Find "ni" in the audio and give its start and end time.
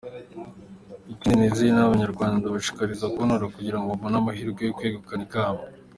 1.73-1.81